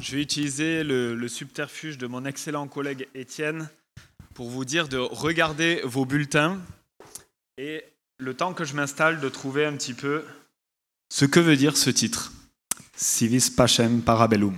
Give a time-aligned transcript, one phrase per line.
[0.00, 3.68] je vais utiliser le, subterfuge de mon excellent collègue Étienne
[4.34, 6.58] pour vous dire de regarder vos bulletins
[7.58, 7.84] et
[8.18, 10.24] le temps que je m'installe de trouver un petit peu
[11.10, 12.32] ce que veut dire ce titre.
[12.96, 14.56] Civis Pacem Parabellum.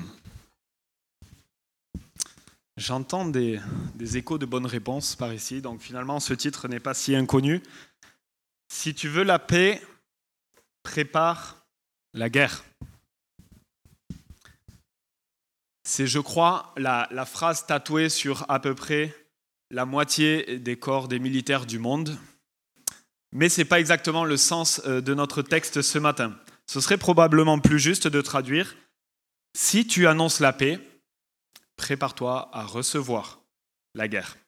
[2.77, 3.61] J'entends des,
[3.95, 7.63] des échos de bonnes réponses par ici, donc finalement ce titre n'est pas si inconnu.
[8.69, 9.83] Si tu veux la paix,
[10.83, 11.65] prépare
[12.15, 12.65] la guerre.
[15.95, 19.15] C'est, je crois, la, phrase tatouée sur à peu près
[19.71, 22.17] la moitié des corps des militaires du monde.
[23.31, 26.35] Mais ce n'est pas exactement le sens euh, de notre texte ce matin.
[26.65, 28.75] Ce serait probablement plus juste de traduire
[29.55, 30.81] Si tu annonces la paix,
[31.77, 33.43] prépare-toi à recevoir
[33.95, 34.39] la guerre.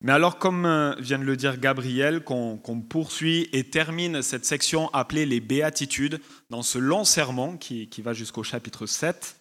[0.00, 2.58] Mais alors, comme euh, vient de le dire Gabriel, qu'on
[2.88, 8.14] poursuit et termine cette section appelée les béatitudes dans ce long sermon qui, qui va
[8.14, 9.39] jusqu'au chapitre 7,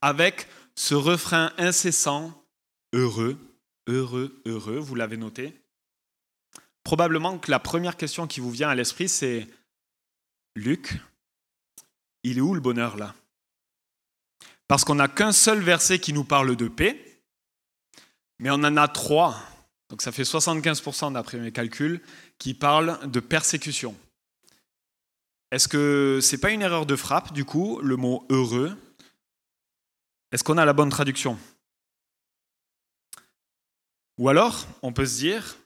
[0.00, 2.32] avec ce refrain incessant,
[2.92, 3.38] heureux,
[3.86, 5.54] heureux, heureux, vous l'avez noté.
[6.84, 9.46] Probablement que la première question qui vous vient à l'esprit, c'est
[10.56, 10.98] Luc,
[12.24, 13.14] il est où le bonheur là?
[14.68, 17.20] Parce qu'on n'a qu'un seul verset qui nous parle de paix,
[18.38, 19.38] mais on en a trois,
[19.88, 22.00] donc ça fait 75% d'après mes calculs,
[22.38, 23.94] qui parlent de persécution.
[25.50, 28.76] Est-ce que c'est pas une erreur de frappe, du coup, le mot heureux
[30.32, 31.38] Est-ce qu'on a la bonne traduction?
[34.18, 35.56] Ou alors, on peut se dire,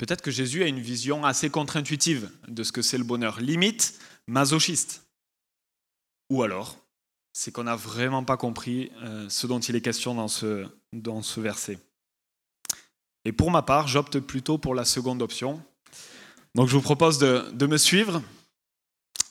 [0.00, 4.00] Peut-être que Jésus a une vision assez contre-intuitive de ce que c'est le bonheur, limite
[4.26, 5.06] masochiste.
[6.30, 6.78] Ou alors,
[7.34, 11.20] c'est qu'on n'a vraiment pas compris euh, ce dont il est question dans ce, dans
[11.20, 11.78] ce verset.
[13.26, 15.62] Et pour ma part, j'opte plutôt pour la seconde option.
[16.54, 18.22] Donc je vous propose de, de me suivre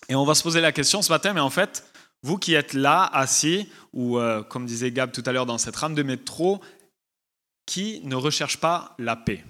[0.08, 1.84] et on va se poser la question ce matin, mais en fait,
[2.22, 5.76] vous qui êtes là, assis, ou euh, comme disait Gab tout à l'heure dans cette
[5.76, 6.62] rame de métro,
[7.66, 9.44] qui ne recherche pas la paix?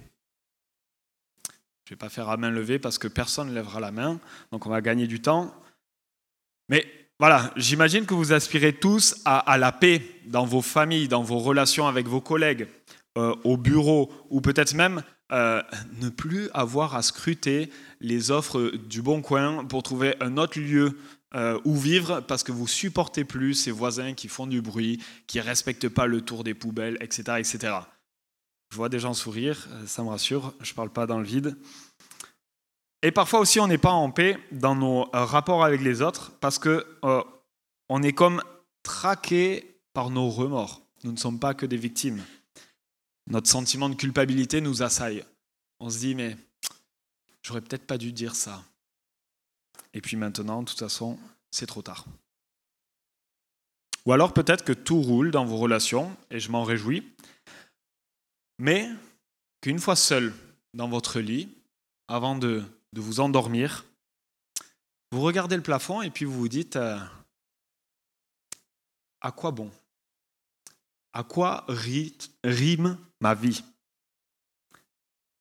[1.84, 4.20] Je ne vais pas faire à main levée parce que personne ne lèvera la main,
[4.52, 5.52] donc on va gagner du temps.
[6.68, 6.86] Mais
[7.18, 11.88] voilà, j'imagine que vous aspirez tous à, la paix dans vos familles, dans vos relations
[11.88, 12.68] avec vos collègues,
[13.18, 15.62] euh, au bureau, ou peut-être même euh,
[16.00, 17.70] ne plus avoir à scruter
[18.00, 20.96] les offres du bon coin pour trouver un autre lieu
[21.34, 25.40] euh, où vivre parce que vous supportez plus ces voisins qui font du bruit, qui
[25.40, 27.74] respectent pas le tour des poubelles, etc., etc.
[28.70, 31.56] Je vois des gens sourire, euh, ça me rassure, je parle pas dans le vide.
[33.02, 36.32] Et parfois aussi, on n'est pas en paix dans nos euh, rapports avec les autres
[36.40, 36.84] parce que
[37.88, 38.42] on est comme
[38.82, 40.82] traqué par nos remords.
[41.04, 42.22] Nous ne sommes pas que des victimes.
[43.28, 45.24] Notre sentiment de culpabilité nous assaille.
[45.78, 46.36] On se dit, mais
[47.42, 48.64] j'aurais peut-être pas dû dire ça.
[49.94, 51.18] Et puis maintenant, de toute façon,
[51.50, 52.06] c'est trop tard.
[54.06, 57.06] Ou alors peut-être que tout roule dans vos relations, et je m'en réjouis,
[58.58, 58.88] mais
[59.60, 60.34] qu'une fois seul
[60.74, 61.48] dans votre lit,
[62.08, 62.64] avant de,
[62.94, 63.84] vous endormir,
[65.12, 66.98] vous regardez le plafond et puis vous vous dites euh,
[69.20, 69.70] à quoi bon?
[71.12, 71.66] À quoi
[72.44, 73.64] rime ma vie?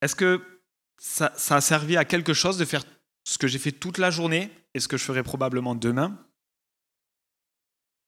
[0.01, 0.61] Est-ce que
[0.97, 2.83] ça, ça, a servi à quelque chose de faire
[3.29, 6.17] ce que j'ai fait toute la journée et ce que je ferai probablement demain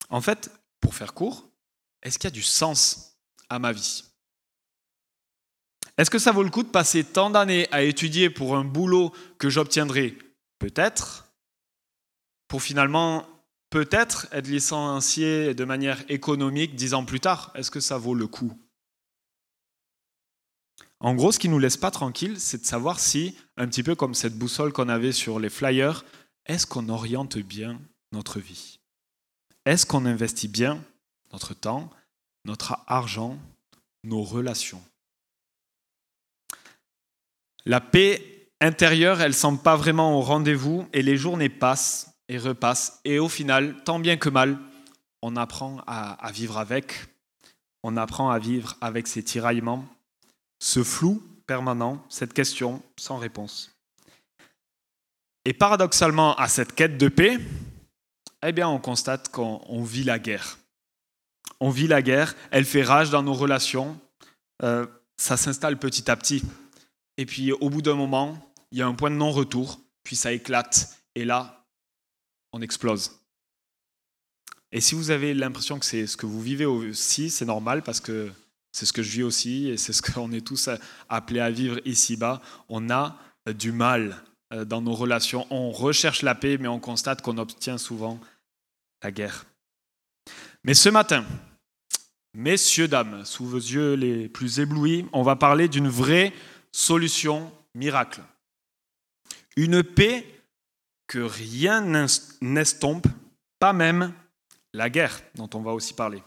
[0.10, 0.50] En fait,
[0.80, 1.48] pour faire court,
[2.02, 4.04] est-ce qu'il y a du sens à ma vie?
[6.00, 9.14] Est-ce que ça vaut le coup de passer tant d'années à étudier pour un boulot
[9.38, 10.18] que j'obtiendrai?
[10.58, 11.32] Peut-être.
[12.48, 13.28] Pour finalement,
[13.70, 17.52] peut-être être licencié de manière économique dix ans plus tard.
[17.54, 18.60] Est-ce que ça vaut le coup?
[21.02, 23.96] En gros, ce qui nous laisse pas tranquille, c'est de savoir si, un petit peu
[23.96, 26.06] comme cette boussole qu'on avait sur les flyers,
[26.46, 27.80] est-ce qu'on oriente bien
[28.12, 28.80] notre vie?
[29.66, 30.84] Est-ce qu'on investit bien
[31.34, 31.90] notre temps,
[32.46, 33.38] notre argent,
[34.04, 34.82] nos relations?
[37.66, 43.00] La paix intérieure, elle semble pas vraiment au rendez-vous et les journées passent et repassent.
[43.06, 44.58] Et au final, tant bien que mal,
[45.24, 47.08] on apprend à, vivre avec,
[47.84, 49.86] on apprend à vivre avec ces tiraillements,
[50.62, 53.76] ce flou permanent, cette question sans réponse.
[55.44, 57.40] Et paradoxalement, à cette quête de paix,
[58.46, 60.60] eh bien, on constate qu'on vit la guerre.
[61.60, 64.00] On vit la guerre, elle fait rage dans nos relations,
[64.62, 64.86] euh,
[65.18, 66.44] ça s'installe petit à petit.
[67.18, 68.38] Et puis au bout d'un moment,
[68.72, 71.66] il y a un point de non-retour, puis ça éclate, et là,
[72.54, 73.20] on explose.
[74.72, 78.00] Et si vous avez l'impression que c'est ce que vous vivez aussi, c'est normal parce
[78.00, 78.32] que
[78.72, 80.70] c'est ce que je vis aussi et c'est ce qu'on est tous
[81.10, 82.42] appelés à vivre ici-bas.
[82.70, 84.24] On a du mal
[84.54, 85.46] euh, dans nos relations.
[85.50, 88.20] On recherche la paix, mais on constate qu'on obtient souvent
[89.04, 89.46] la guerre.
[90.64, 91.26] Mais ce matin,
[92.34, 96.34] messieurs, dames, sous vos yeux les plus éblouis, on va parler d'une vraie
[96.72, 98.22] solution miracle.
[99.58, 100.26] Une paix
[101.08, 101.82] que rien
[102.42, 103.08] n'estompe,
[103.60, 104.14] pas même
[104.74, 106.24] la guerre, dont on va aussi parler.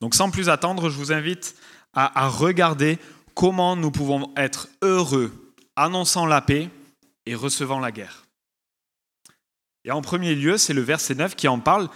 [0.00, 1.56] Donc sans plus attendre, je vous invite
[1.92, 2.98] à, regarder
[3.34, 6.70] comment nous pouvons être heureux, annonçant la paix
[7.26, 8.24] et recevant la guerre.
[9.84, 11.88] Et en premier lieu, c'est le verset 9 qui en parle.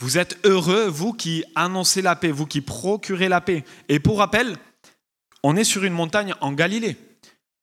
[0.00, 3.64] Vous êtes heureux, vous qui annoncez la paix, vous qui procurez la paix.
[3.88, 4.56] Et pour rappel,
[5.42, 6.96] on est sur une montagne en Galilée,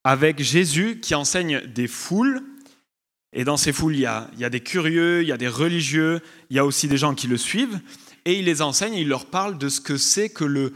[0.04, 2.42] avec Jésus qui enseigne des foules.
[3.34, 6.56] Et dans ces foules, il y a des curieux, il y a des religieux, il
[6.56, 7.80] y a aussi des gens qui le suivent.
[8.25, 10.74] Et il les enseigne, il leur parle de ce que c'est que le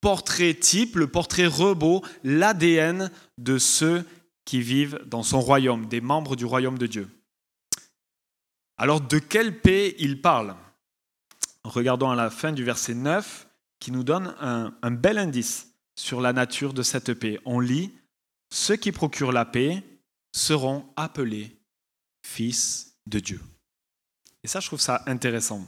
[0.00, 4.04] portrait type, le portrait robot, l'ADN de ceux
[4.44, 7.08] qui vivent dans son royaume, des membres du royaume de Dieu.
[8.76, 10.54] Alors de quelle paix il parle?
[11.64, 13.48] Regardons à la fin du verset 9
[13.80, 17.40] qui nous donne un, un bel indice sur la nature de cette paix.
[17.44, 17.92] On lit,
[18.50, 19.82] Ceux qui procurent la paix
[20.32, 21.58] seront appelés
[22.22, 23.40] fils de Dieu.
[24.44, 25.66] Et ça, je trouve ça intéressant.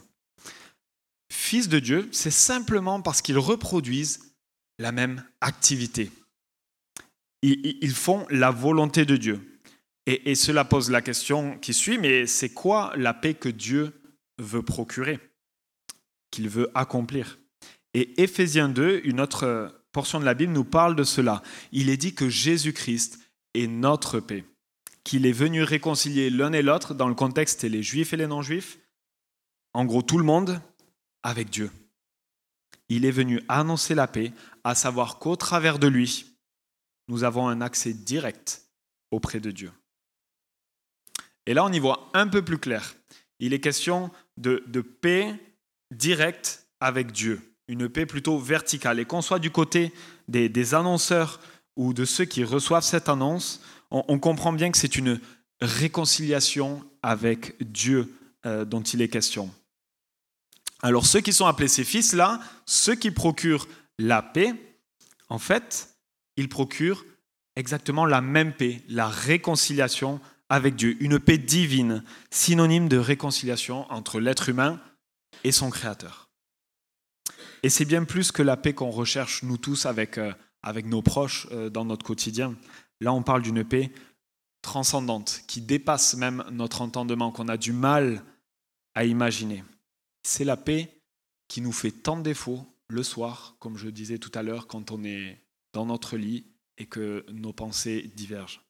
[1.51, 4.37] Fils de Dieu, c'est simplement parce qu'ils reproduisent
[4.79, 6.13] la même activité.
[7.43, 9.61] Ils font la volonté de Dieu.
[10.07, 14.01] Et, cela pose la question qui suit, mais c'est quoi la paix que Dieu
[14.39, 15.19] veut procurer,
[16.31, 17.41] qu'il veut accomplir?
[17.95, 21.43] Et Éphésiens 2, une autre portion de la Bible, nous parle de cela.
[21.73, 23.19] Il est dit que Jésus-Christ
[23.55, 24.45] est notre paix,
[25.03, 28.79] qu'il est venu réconcilier l'un et l'autre, dans le contexte, les juifs et les non-juifs,
[29.75, 30.63] en gros tout le monde,
[31.23, 31.71] avec Dieu.
[32.89, 34.33] Il est venu annoncer la paix,
[34.65, 36.27] à savoir qu'au travers de lui,
[37.09, 38.63] nous avons un accès direct
[39.11, 39.73] auprès de Dieu.
[41.47, 42.95] Et là, on y voit un peu plus clair.
[43.39, 45.35] Il est question de, paix
[45.91, 49.01] directe avec Dieu, une paix plutôt verticale.
[49.01, 49.93] Et qu'on soit du côté
[50.29, 51.41] des, annonceurs
[51.77, 55.21] ou de ceux qui reçoivent cette annonce, on, comprend bien que c'est une
[55.61, 58.15] réconciliation avec Dieu
[58.47, 59.53] euh, dont il est question.
[60.83, 63.69] Alors ceux qui sont appelés ces fils-là, ceux qui procurent
[63.99, 64.55] la paix,
[65.29, 65.97] en fait,
[66.37, 67.05] ils procurent
[67.57, 74.19] exactement la même paix, la réconciliation avec Dieu, une paix divine, synonyme de réconciliation entre
[74.21, 74.81] l'être humain
[75.45, 76.29] et son Créateur.
[77.63, 80.33] Et c'est bien plus que la paix qu'on recherche nous tous avec, euh,
[80.85, 82.57] nos proches euh, dans notre quotidien.
[83.01, 83.93] Là, on parle d'une paix
[84.63, 88.23] transcendante, qui dépasse même notre entendement, qu'on a du mal
[88.95, 89.65] à imaginer.
[90.23, 91.01] C'est la paix
[91.49, 94.91] qui nous fait tant de défauts le soir, comme je disais tout à l'heure, quand
[94.91, 96.47] on est dans notre lit
[96.79, 98.63] et que nos pensées divergent.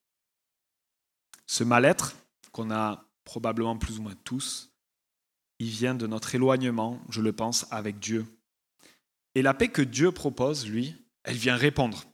[1.46, 2.16] Ce mal-être
[2.52, 4.70] qu'on a probablement plus ou moins tous,
[5.58, 8.26] il vient de notre éloignement, je le pense, avec Dieu.
[9.34, 12.04] Et la paix que Dieu propose, lui, elle vient répondre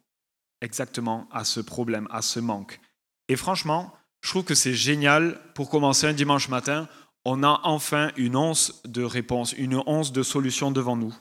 [0.61, 2.81] exactement à ce problème, à ce manque.
[3.29, 6.89] Et franchement, je trouve que c'est génial pour commencer un dimanche matin
[7.29, 11.13] on a enfin une once de réponse, une once de solution devant nous,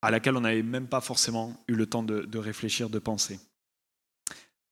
[0.00, 3.40] à laquelle on n'avait même pas forcément eu le temps de, réfléchir, de penser.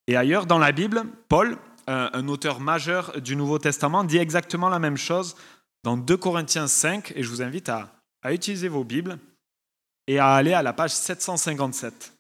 [0.07, 1.59] Et ailleurs dans la Bible, Paul,
[1.89, 5.35] un, auteur majeur du Nouveau Testament, dit exactement la même chose
[5.83, 7.91] dans 2 Corinthiens 5, et je vous invite à
[8.33, 9.19] utiliser vos Bibles
[10.07, 12.16] et à aller à la page 757.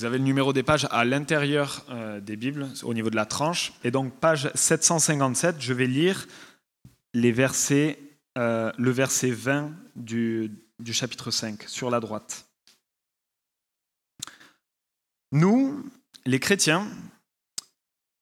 [0.00, 3.26] Vous avez le numéro des pages à l'intérieur euh, des Bibles, au niveau de la
[3.26, 3.74] tranche.
[3.84, 6.26] Et donc, page 757, je vais lire
[7.12, 7.98] les versets,
[8.38, 12.48] euh, le verset 20 du, du chapitre 5, sur la droite.
[15.32, 15.84] Nous,
[16.24, 16.88] les chrétiens,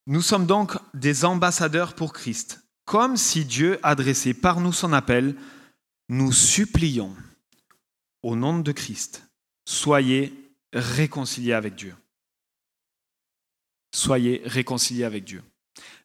[0.08, 2.60] nous sommes donc des ambassadeurs pour Christ.
[2.86, 5.36] Comme si Dieu adressait par nous son appel,
[6.08, 7.14] nous supplions
[8.24, 9.30] au nom de Christ,
[9.64, 11.94] soyez réconciliés avec Dieu.
[13.94, 15.42] Soyez réconciliés avec Dieu.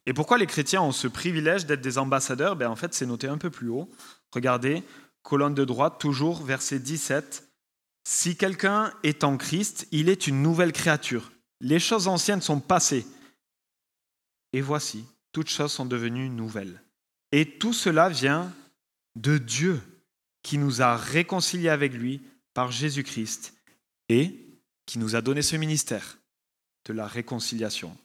[0.06, 2.56] Et pourquoi les chrétiens ont ce privilège d'être des ambassadeurs?
[2.56, 3.90] Ben En fait, c'est noté un peu plus haut.
[4.32, 4.84] Regardez,
[5.22, 7.48] colonne de droite, toujours verset 17.
[8.06, 11.32] Si quelqu'un est en Christ, il est une nouvelle créature.
[11.62, 13.06] Les choses anciennes sont passées.
[14.52, 16.84] Et voici, toutes choses sont devenues nouvelles.
[17.32, 18.54] Et tout cela vient
[19.16, 19.82] de Dieu
[20.44, 22.22] qui nous a réconciliés avec lui
[22.54, 23.54] par Jésus-Christ
[24.10, 24.43] et
[24.86, 26.18] qui nous a donné ce ministère
[26.86, 27.96] de la réconciliation.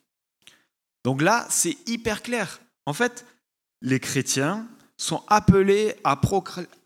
[1.05, 2.61] Donc là, c'est hyper clair.
[2.87, 3.27] En fait,
[3.81, 4.67] les chrétiens
[4.97, 6.17] sont appelés à,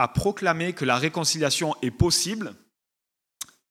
[0.08, 2.54] proclamer que la réconciliation est possible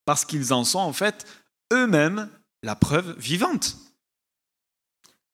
[0.05, 1.27] parce qu'ils en sont en fait
[1.71, 2.29] eux-mêmes
[2.63, 3.77] la preuve vivante.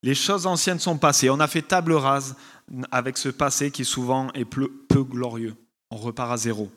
[0.04, 1.30] Les choses anciennes sont passées.
[1.30, 2.36] On a fait table rase
[2.92, 4.70] avec ce passé qui souvent est peu,
[5.04, 5.56] glorieux.
[5.90, 6.70] On repart à zéro.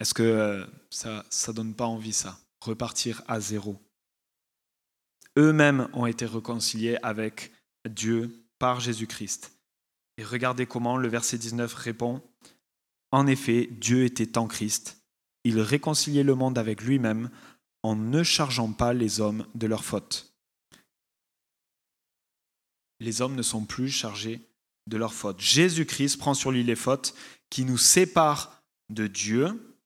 [0.00, 2.38] Est-ce que euh, ça ne donne pas envie ça?
[2.64, 3.78] Repartir à zéro.
[5.36, 7.52] Eux-mêmes ont été réconciliés avec
[7.86, 9.52] Dieu par Jésus-Christ.
[10.16, 12.22] Et regardez comment le verset 19 répond.
[13.10, 15.02] En effet, Dieu était en Christ.
[15.44, 17.28] Il réconciliait le monde avec lui-même
[17.82, 20.32] en ne chargeant pas les hommes de leurs fautes.
[22.98, 24.40] Les hommes ne sont plus chargés
[24.86, 25.40] de leurs fautes.
[25.42, 27.14] Jésus-Christ prend sur lui les fautes
[27.50, 29.76] qui nous séparent de Dieu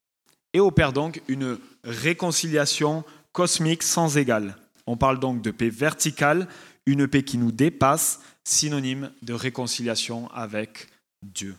[0.53, 4.55] et opère donc une réconciliation cosmique sans égale.
[4.85, 6.47] On parle donc de paix verticale,
[6.85, 10.87] une paix qui nous dépasse, synonyme de réconciliation avec
[11.21, 11.55] Dieu.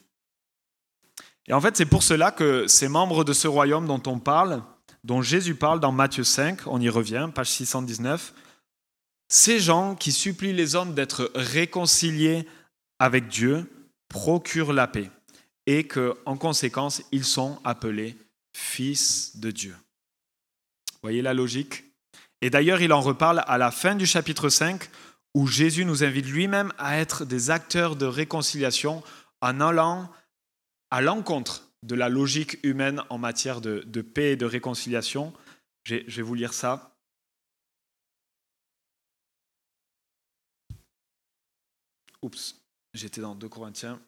[1.47, 4.63] Et en fait, c'est pour cela que ces membres de ce royaume dont on parle,
[5.05, 8.35] dont Jésus parle dans Matthieu 5, on y revient, page 619,
[9.29, 12.47] ces gens qui supplient les hommes d'être réconciliés
[12.99, 13.71] avec Dieu
[14.09, 15.11] procurent la paix
[15.67, 18.17] et que, en conséquence, ils sont appelés
[18.53, 19.77] fils de Dieu.
[21.03, 21.85] Voyez la logique
[22.43, 24.89] Et d'ailleurs, il en reparle à la fin du chapitre 5
[25.35, 29.03] où Jésus nous invite lui-même à être des acteurs de réconciliation
[29.41, 30.11] en allant
[30.91, 35.33] à l'encontre de la logique humaine en matière de, paix et de réconciliation.
[35.85, 36.97] Je vais vous lire ça.
[42.23, 42.57] Oups,
[42.93, 44.01] j'étais dans 2 Corinthiens.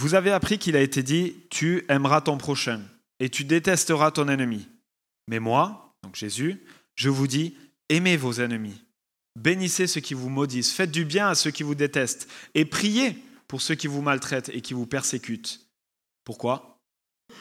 [0.00, 2.80] Vous avez appris qu'il a été dit, tu aimeras ton prochain
[3.18, 4.66] et tu détesteras ton ennemi.
[5.28, 6.64] Mais moi, donc Jésus,
[6.94, 7.54] je vous dis,
[7.90, 8.82] aimez vos ennemis,
[9.36, 13.14] bénissez ceux qui vous maudissent, faites du bien à ceux qui vous détestent, et priez
[13.46, 15.68] pour ceux qui vous maltraitent et qui vous persécutent.
[16.24, 16.80] Pourquoi?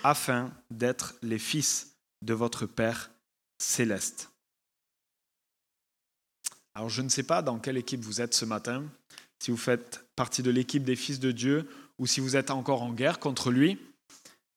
[0.04, 3.10] Afin d'être les fils de votre Père
[3.58, 4.32] céleste.
[6.76, 8.84] Alors je ne sais pas dans quelle équipe vous êtes ce matin,
[9.42, 11.66] si vous faites partie de l'équipe des fils de Dieu
[12.00, 13.78] ou si vous êtes encore en guerre contre lui,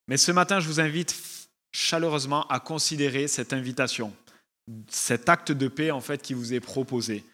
[0.08, 1.14] mais ce matin je vous invite
[1.72, 4.14] chaleureusement à considérer cette invitation,
[4.88, 7.24] cet acte de paix en fait qui vous est proposé,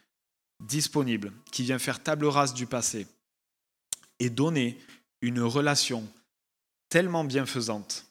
[0.60, 3.06] disponible, qui vient faire table rase du passé
[4.18, 4.78] et donner
[5.20, 6.08] une relation
[6.88, 8.06] tellement bienfaisante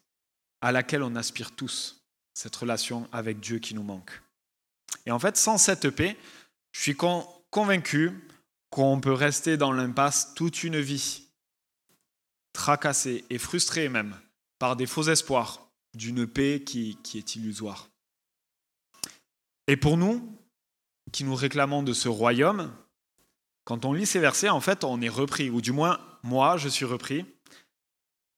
[0.62, 4.22] à laquelle on aspire tous, cette relation avec Dieu qui nous manque.
[5.06, 6.18] Et en fait, sans cette paix,
[6.72, 8.12] je suis convaincu
[8.70, 11.27] qu'on peut rester dans l'impasse toute une vie,
[12.58, 14.20] tracassé et frustré même
[14.58, 17.88] par des faux espoirs, d'une paix qui, est illusoire.
[19.68, 20.36] Et pour nous,
[21.12, 22.74] qui nous réclamons de ce royaume,
[23.64, 26.68] quand on lit ces versets, en fait, on est repris, ou du moins, moi, je
[26.68, 27.26] suis repris,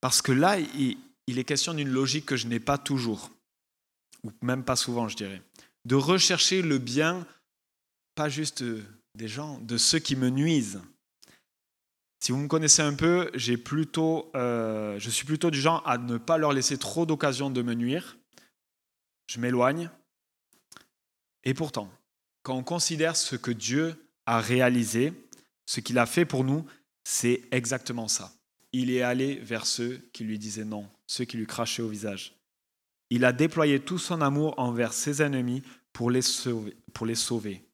[0.01, 0.97] parce que là, il,
[1.27, 3.31] il est question d'une logique que je n'ai pas toujours,
[4.25, 5.41] ou même pas souvent, je dirais,
[5.85, 7.25] de rechercher le bien,
[8.15, 8.65] pas juste
[9.15, 10.81] des gens, de ceux qui me nuisent,
[12.19, 13.31] si vous me connaissez un peu,
[13.63, 17.61] plutôt, euh, je suis plutôt du genre à ne pas leur laisser trop d'occasion de
[17.61, 18.17] me nuire.
[19.27, 19.89] Je m'éloigne.
[21.43, 21.89] Et pourtant,
[22.43, 23.95] quand on considère ce que Dieu
[24.25, 25.13] a réalisé,
[25.65, 26.65] ce qu'il a fait pour nous,
[27.03, 28.33] c'est exactement ça.
[28.73, 32.35] Il est allé vers ceux qui lui disaient non, ceux qui lui crachaient au visage.
[33.09, 35.63] Il a déployé tout son amour envers ses ennemis.
[35.91, 36.21] Pour les
[37.15, 37.65] sauver.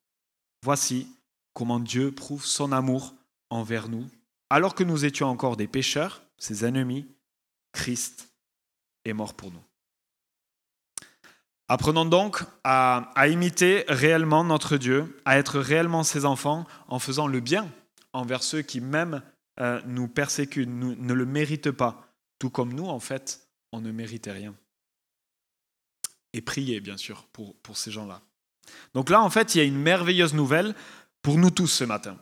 [0.64, 1.08] Voici
[1.54, 3.14] comment Dieu prouve son amour
[3.52, 4.08] envers nous
[4.50, 7.08] alors que nous étions encore des pécheurs, ses ennemis,
[7.72, 8.30] Christ
[9.06, 9.64] est mort pour nous.
[11.68, 17.40] Apprenons donc à, imiter réellement notre Dieu, à être réellement ses enfants en faisant le
[17.40, 17.72] bien
[18.14, 19.24] envers ceux qui même
[19.60, 24.32] euh, nous persécutent, ne le méritent pas, tout comme nous, en fait, on ne méritait
[24.32, 24.54] rien.
[26.34, 28.22] Et prier, bien sûr, pour, pour ces gens-là.
[28.94, 30.76] Donc là, en fait, il y a une merveilleuse nouvelle
[31.22, 32.18] pour nous tous ce matin.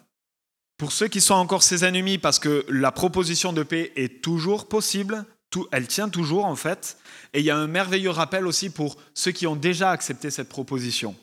[0.78, 4.68] Pour ceux qui sont encore ses ennemis, parce que la proposition de paix est toujours
[4.68, 5.26] possible,
[5.72, 6.98] elle tient toujours en fait,
[7.34, 10.50] et il y a un merveilleux rappel aussi pour ceux qui ont déjà accepté cette
[10.50, 11.16] proposition.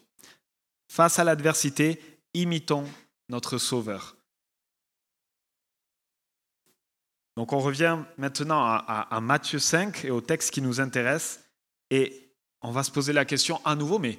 [0.89, 2.01] Face à l'adversité,
[2.35, 2.85] imitons
[3.29, 4.17] notre Sauveur.
[7.37, 11.41] Donc on revient maintenant à, Matthieu 5 et au texte qui nous intéresse,
[11.91, 14.19] et on va se poser la question à nouveau, mais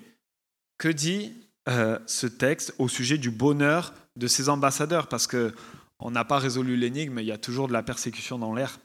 [0.78, 1.34] que dit
[1.70, 6.76] euh, ce texte au sujet du bonheur de ses ambassadeurs, parce qu'on n'a pas résolu
[6.76, 8.80] l'énigme, il y a toujours de la persécution dans l'air.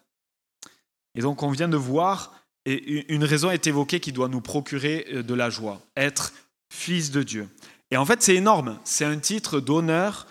[1.14, 5.06] Et donc on vient de voir, et une raison est évoquée qui doit nous procurer
[5.12, 6.32] euh, de la joie, être
[6.72, 7.48] fils de Dieu.
[7.90, 10.26] Et en fait c'est énorme, c'est un titre d'honneur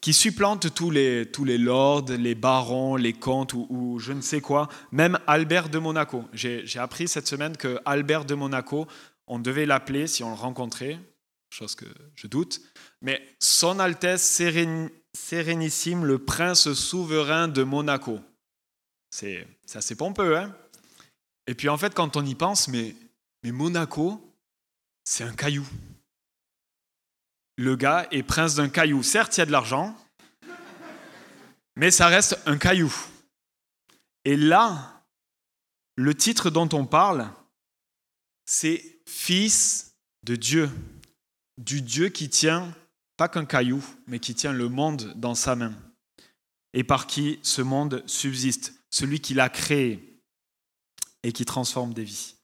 [0.00, 4.40] qui supplante tous les, tous les lords, les barons, les comtes ou, je ne sais
[4.40, 6.24] quoi, même Albert de Monaco.
[6.32, 8.86] J'ai appris cette semaine que Albert de Monaco,
[9.26, 11.00] on devait l'appeler si on le rencontrait,
[11.50, 12.60] chose que je doute,
[13.02, 14.42] mais Son Altesse
[15.14, 18.20] Sérénissime, le prince souverain de Monaco.
[19.10, 20.54] C'est assez pompeux, hein
[21.46, 22.94] Et puis en fait, quand on y pense, mais,
[23.42, 24.20] mais Monaco,
[25.04, 25.66] c'est un caillou
[27.58, 29.02] le gars est prince d'un caillou.
[29.02, 29.94] Certes, il y a de l'argent,
[31.74, 32.94] mais ça reste un caillou.
[34.24, 35.02] Et là,
[35.96, 37.28] le titre dont on parle,
[38.46, 40.70] c'est Fils de Dieu,
[41.58, 42.72] du Dieu qui tient
[43.18, 45.74] pas qu'un caillou, mais qui tient le monde dans sa main,
[46.72, 50.22] et par qui ce monde subsiste, celui qui l'a créé
[51.24, 52.36] et qui transforme des vies.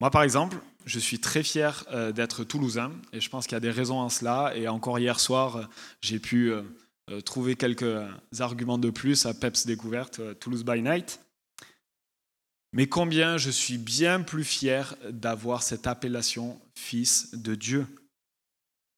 [0.00, 3.56] Moi, par exemple, je suis très fier euh, d'être toulousain et je pense qu'il y
[3.56, 4.52] a des raisons en cela.
[4.56, 5.64] Et encore hier soir, euh,
[6.00, 8.04] j'ai pu euh, trouver quelques
[8.40, 11.20] arguments de plus à PEPS Découverte, Toulouse by Night.
[12.72, 17.86] Mais combien je suis bien plus fier d'avoir cette appellation Fils de Dieu.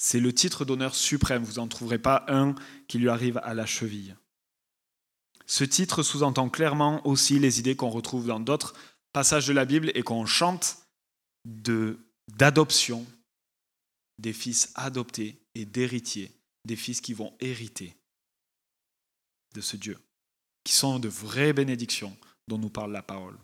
[0.06, 2.54] C'est le titre d'honneur suprême, vous n'en trouverez pas un
[2.88, 4.14] qui lui arrive à la cheville.
[5.46, 8.74] Ce titre sous-entend clairement aussi les idées qu'on retrouve dans d'autres
[9.14, 10.76] passages de la Bible et qu'on chante
[11.46, 13.06] d'adoption
[14.18, 16.30] des fils adoptés et d'héritiers,
[16.66, 17.96] des fils qui vont hériter
[19.54, 19.98] de ce Dieu,
[20.64, 22.14] qui sont de vraies bénédictions
[22.46, 23.38] dont nous parle la parole.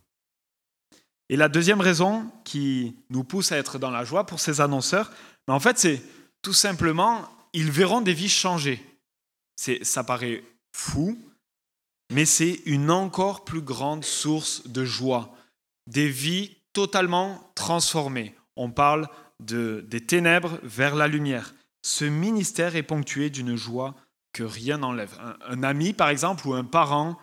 [1.31, 5.11] Et la deuxième raison qui nous pousse à être dans la joie pour ces annonceurs,
[5.49, 6.02] mais en fait, c'est
[6.42, 8.85] tout simplement, ils verront des vies changer.
[9.82, 10.42] Ça paraît
[10.73, 11.18] fou,
[12.11, 15.35] mais c'est une encore plus grande source de joie.
[15.87, 18.35] Des vies totalement transformé.
[18.56, 19.09] On parle
[19.40, 21.54] de, des ténèbres vers la lumière.
[21.82, 23.94] Ce ministère est ponctué d'une joie
[24.32, 25.18] que rien n'enlève.
[25.47, 27.18] Un, ami, par exemple, ou un parent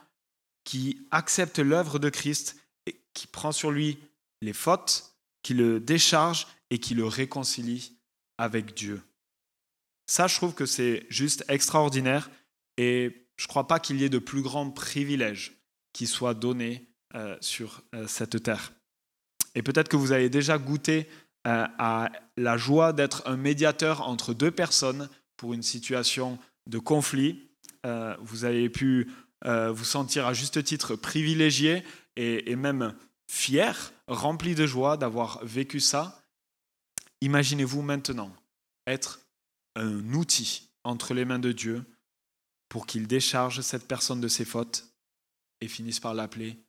[0.64, 3.98] qui accepte l'œuvre de Christ et qui prend sur lui
[4.42, 7.98] les fautes, qui le décharge et qui le réconcilie
[8.38, 9.02] avec Dieu.
[10.08, 12.32] Ça, je trouve que c'est juste extraordinaire
[12.78, 15.62] et je ne crois pas qu'il y ait de plus grands privilèges
[15.94, 18.72] qui soient donnés euh, sur euh, cette terre.
[19.54, 21.10] Et peut-être que vous avez déjà goûté
[21.46, 27.44] euh, à la joie d'être un médiateur entre deux personnes pour une situation de conflit.
[28.20, 29.10] Vous avez pu
[29.46, 31.84] vous sentir à juste titre privilégié
[32.18, 32.94] et même
[33.32, 36.22] fier, rempli de joie d'avoir vécu ça.
[37.22, 38.36] Imaginez-vous maintenant
[38.88, 39.22] être
[39.78, 41.86] un outil entre les mains de Dieu
[42.70, 44.92] pour qu'il décharge cette personne de ses fautes
[45.62, 46.60] et finisse par l'appeler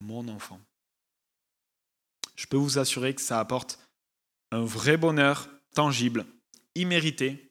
[0.00, 0.60] mon enfant
[2.36, 3.78] je peux vous assurer que ça apporte
[4.50, 6.26] un vrai bonheur tangible,
[6.74, 7.50] immérité,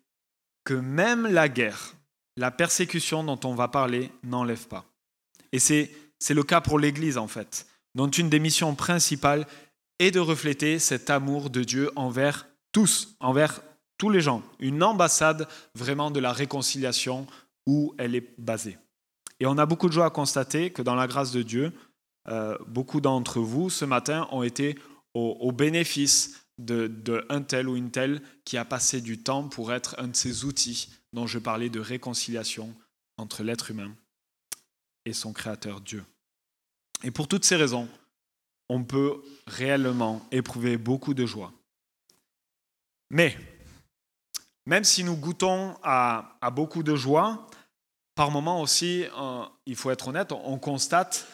[0.64, 1.94] que même la guerre,
[2.38, 4.86] la persécution dont on va parler n'enlève pas.
[5.52, 9.46] Et c'est, c'est le cas pour l'Église en fait, dont une des missions principales
[10.00, 13.62] est de refléter cet amour de Dieu envers tous, envers
[14.04, 17.26] tous les gens, une ambassade vraiment de la réconciliation
[17.66, 18.78] où elle est basée.
[19.40, 21.72] Et on a beaucoup de joie à constater que dans la grâce de Dieu,
[22.28, 24.78] euh, beaucoup d'entre vous ce matin ont été
[25.14, 29.96] au, bénéfice d'un de, tel ou une telle qui a passé du temps pour être
[30.00, 32.76] un de ces outils dont je parlais de réconciliation
[33.18, 33.96] entre l'être humain
[35.06, 36.04] et son créateur Dieu.
[37.06, 37.88] Et pour toutes ces raisons,
[38.68, 41.54] on peut réellement éprouver beaucoup de joie.
[43.10, 43.38] Mais,
[44.66, 47.48] même si nous goûtons à, beaucoup de joie,
[48.16, 51.28] par moments aussi, euh, il faut être honnête, on constate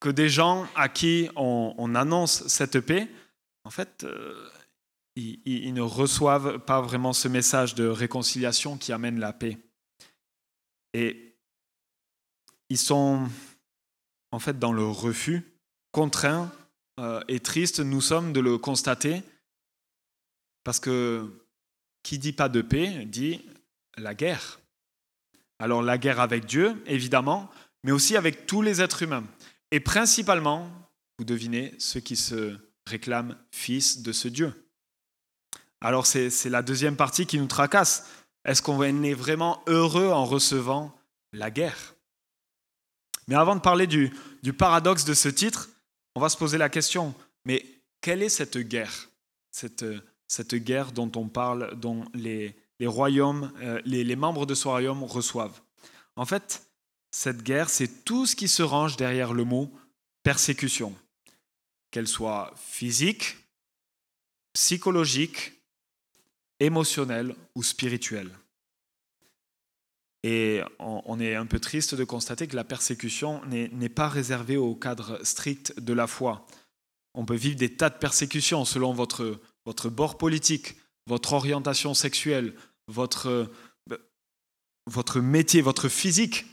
[0.00, 3.08] que des gens à qui on, annonce cette paix,
[3.64, 4.48] en fait, euh,
[5.16, 9.58] ils, ne reçoivent pas vraiment ce message de réconciliation qui amène la paix.
[10.92, 11.36] Et
[12.68, 13.28] ils sont
[14.30, 15.42] en fait dans le refus,
[15.92, 16.52] contraints
[17.00, 19.22] euh, et tristes, nous sommes de le constater,
[20.62, 21.45] parce que
[22.06, 23.44] qui dit pas de paix dit
[23.96, 24.60] la guerre.
[25.58, 27.50] Alors la guerre avec Dieu, évidemment,
[27.82, 29.24] mais aussi avec tous les êtres humains.
[29.72, 30.70] Et principalement,
[31.18, 34.52] vous devinez, ceux qui se réclament fils de ce Dieu.
[35.80, 38.08] Alors c'est la deuxième partie qui nous tracasse.
[38.44, 40.96] Est-ce qu'on est vraiment heureux en recevant
[41.32, 41.96] la guerre?
[43.26, 44.12] Mais avant de parler du,
[44.56, 45.70] paradoxe de ce titre,
[46.14, 47.66] on va se poser la question, mais
[48.00, 49.08] quelle est cette guerre?
[49.50, 49.84] Cette,
[50.28, 55.04] cette guerre dont on parle, dont les, royaumes, euh, les, les membres de ce royaume
[55.04, 55.60] reçoivent
[56.16, 56.66] En fait,
[57.10, 59.72] cette guerre, c'est tout ce qui se range derrière le mot
[60.22, 60.94] persécution,
[61.90, 63.36] qu'elle soit physique,
[64.52, 65.52] psychologique,
[66.58, 68.30] émotionnelle ou spirituelle.
[70.22, 74.74] Et on est un peu triste de constater que la persécution n'est pas réservée au
[74.74, 76.46] cadre strict de la foi.
[77.14, 80.76] On peut vivre des tas de persécutions selon votre, votre bord politique,
[81.06, 82.54] votre orientation sexuelle,
[82.86, 83.50] votre,
[84.86, 86.46] votre métier, votre physique.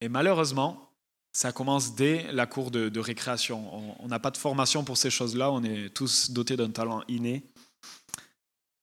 [0.00, 0.90] Et malheureusement,
[1.32, 4.00] ça commence dès la cour de, récréation.
[4.02, 7.44] On n'a pas de formation pour ces choses-là, on est tous dotés d'un talent inné.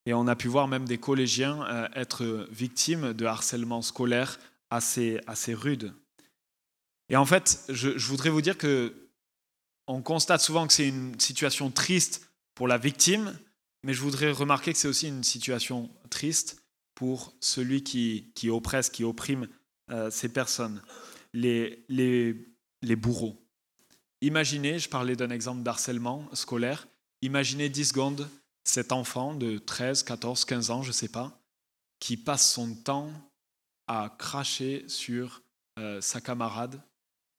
[0.05, 4.37] Et on a pu voir même des collégiens euh, être victimes de harcèlement scolaire
[4.69, 5.93] assez, assez rude.
[7.07, 8.93] Et en fait, je, je voudrais vous dire que
[9.87, 13.37] on constate souvent que c'est une situation triste pour la victime,
[13.83, 16.63] mais je voudrais remarquer que c'est aussi une situation triste
[16.95, 19.47] pour celui qui, qui oppresse, qui opprime
[19.91, 20.81] euh, ces personnes,
[21.33, 22.47] les, les,
[22.81, 23.39] les bourreaux.
[24.21, 26.87] Imaginez, je parlais d'un exemple d'harcèlement scolaire,
[27.21, 28.29] imaginez 10 secondes
[28.63, 31.37] cet enfant de 13, 14, 15 ans, je ne sais pas,
[31.99, 33.11] qui passe son temps
[33.87, 35.41] à cracher sur
[35.79, 36.81] euh, sa camarade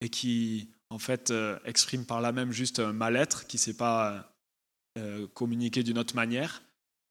[0.00, 3.76] et qui, en fait, euh, exprime par là même juste un mal-être qui ne sait
[3.76, 4.33] pas
[4.98, 6.62] euh, communiquer d'une autre manière.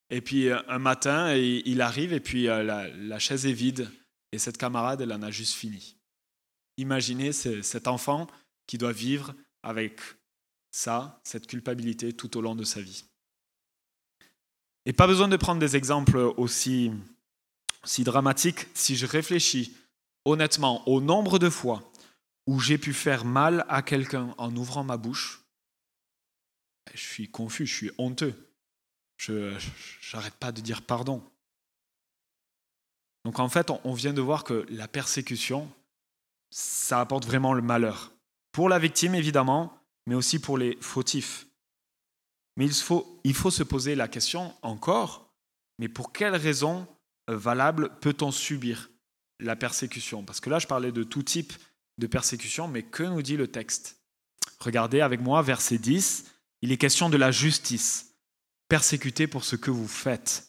[0.09, 3.89] Et puis un matin, il arrive et puis la, la, chaise est vide
[4.31, 5.95] et cette camarade, elle en a juste fini.
[6.77, 8.27] Imaginez cet enfant
[8.67, 9.99] qui doit vivre avec
[10.71, 13.05] ça, cette culpabilité tout au long de sa vie.
[14.85, 16.91] Et pas besoin de prendre des exemples aussi,
[17.83, 18.67] aussi dramatiques.
[18.73, 19.75] Si je réfléchis
[20.25, 21.91] honnêtement au nombre de fois
[22.47, 25.42] où j'ai pu faire mal à quelqu'un en ouvrant ma bouche,
[26.93, 28.33] je suis confus, je suis honteux.
[29.17, 29.57] Je
[30.13, 31.23] n'arrête pas de dire pardon.
[33.25, 35.71] Donc en fait, on vient de voir que la persécution,
[36.51, 38.11] ça apporte vraiment le malheur.
[38.51, 41.47] Pour la victime, évidemment, mais aussi pour les fautifs.
[42.57, 45.33] Mais il faut, il faut se poser la question encore,
[45.79, 46.85] mais pour quelles raisons
[47.27, 48.91] valables peut-on subir
[49.39, 50.23] la persécution?
[50.23, 51.53] Parce que là, je parlais de tout type
[51.97, 53.97] de persécution, mais que nous dit le texte?
[54.59, 56.25] Regardez avec moi, verset 10,
[56.63, 58.15] il est question de la justice,
[58.69, 60.47] persécuté pour ce que vous faites.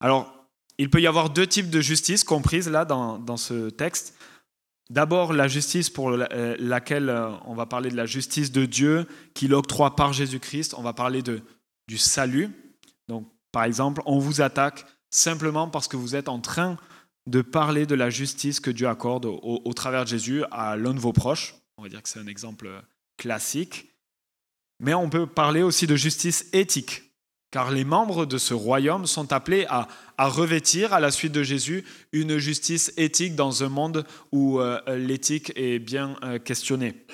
[0.00, 4.16] Alors, il peut y avoir deux types de justice comprises là dans, dans ce texte.
[4.88, 9.06] D'abord, la justice pour euh, laquelle euh, on va parler de la justice de Dieu
[9.34, 10.74] qu'il octroie par Jésus-Christ.
[10.78, 11.42] On va parler de,
[11.86, 12.48] du salut.
[13.06, 16.78] Donc, par exemple, on vous attaque simplement parce que vous êtes en train
[17.26, 20.94] de parler de la justice que Dieu accorde au, au travers de Jésus à l'un
[20.94, 21.56] de vos proches.
[21.76, 22.70] On va dire que c'est un exemple
[23.18, 23.93] classique.
[24.80, 27.04] Mais on peut parler aussi de justice éthique
[27.54, 29.86] car les membres de ce royaume sont appelés à,
[30.18, 35.52] revêtir, à la suite de Jésus, une justice éthique dans un monde où euh, l'éthique
[35.54, 37.06] est bien euh, questionnée.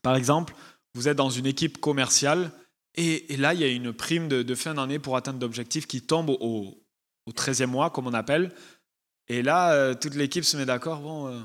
[0.00, 0.54] Par exemple,
[0.94, 2.52] vous êtes dans une équipe commerciale
[2.94, 6.30] et, là, il y a une prime de, fin d'année pour atteindre l'objectif qui tombe
[6.30, 6.80] au,
[7.26, 8.52] au, 13e mois, comme on appelle.
[9.26, 11.44] Et là, euh, toute l'équipe se met d'accord, bon,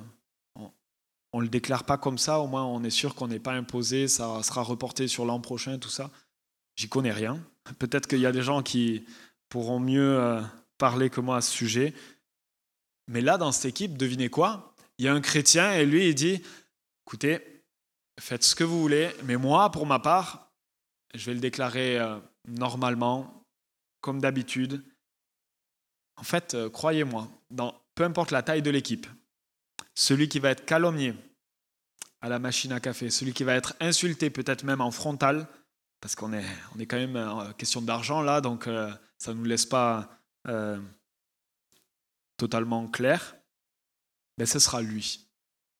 [1.33, 4.07] on le déclare pas comme ça, au moins on est sûr qu'on n'est pas imposé,
[4.07, 6.11] ça sera reporté sur l'an prochain, tout ça.
[6.75, 7.43] J'y connais rien.
[7.79, 9.03] Peut-être qu'il y a des gens qui
[9.49, 10.41] pourront mieux euh,
[10.77, 11.93] parler que moi à ce sujet.
[13.07, 14.75] Mais là, dans cette équipe, devinez quoi?
[14.97, 16.41] Il y a un chrétien et lui, il dit,
[17.05, 17.63] écoutez,
[18.19, 20.51] faites ce que vous voulez, mais moi, pour ma part,
[21.13, 23.45] je vais le déclarer euh, normalement,
[24.01, 24.83] comme d'habitude.
[26.15, 27.27] En fait, euh, croyez-moi,
[27.95, 29.07] peu importe la taille de l'équipe,
[29.95, 31.13] celui qui va être calomnié
[32.21, 35.47] à la machine à café, celui qui va être insulté peut-être même en frontal,
[35.99, 39.39] parce qu'on est, on est quand même en question d'argent là, donc euh, ça ne
[39.39, 40.09] nous laisse pas
[40.47, 40.79] euh,
[42.37, 43.35] totalement clair,
[44.37, 45.27] mais ce sera lui.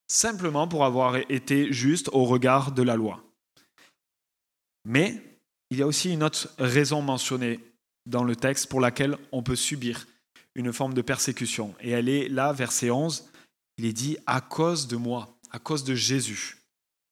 [0.07, 3.23] Simplement pour avoir été juste au regard de la loi.
[4.85, 5.21] Mais
[5.69, 7.59] il y a aussi une autre raison mentionnée
[8.05, 10.07] dans le texte pour laquelle on peut subir
[10.55, 11.73] une forme de persécution.
[11.79, 13.29] Et elle est là, verset 11,
[13.77, 16.57] il est dit à cause de moi, à cause de Jésus.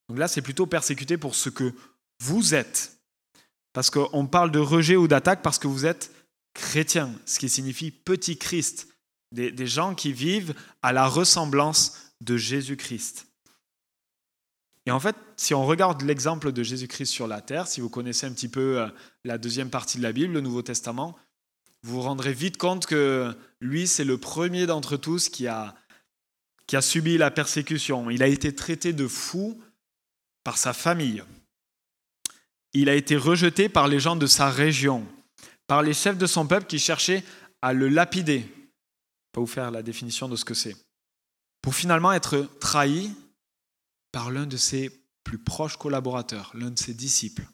[0.10, 1.74] Donc là, c'est plutôt persécuté pour ce que
[2.20, 3.00] vous êtes,
[3.74, 6.12] parce qu'on parle de rejet ou d'attaque parce que vous êtes
[6.54, 8.88] chrétien, ce qui signifie petit Christ,
[9.32, 13.28] des, gens qui vivent à la ressemblance de Jésus-Christ.
[14.86, 18.26] Et en fait, si on regarde l'exemple de Jésus-Christ sur la terre, si vous connaissez
[18.26, 18.88] un petit peu euh,
[19.24, 21.16] la deuxième partie de la Bible, le Nouveau Testament,
[21.84, 25.76] vous vous rendrez vite compte que lui, c'est le premier d'entre tous qui a,
[26.68, 28.10] qui a subi la persécution.
[28.10, 29.62] Il a été traité de fou
[30.44, 31.24] par sa famille.
[32.74, 35.06] Il a été rejeté par les gens de sa région,
[35.68, 37.24] par les chefs de son peuple qui cherchaient
[37.62, 38.46] à le lapider.
[39.34, 40.76] Pas vous faire la définition de ce que c'est.
[41.62, 43.14] Pour finalement être trahi
[44.12, 44.90] par l'un de ses
[45.24, 47.46] plus proches collaborateurs, l'un de ses disciples,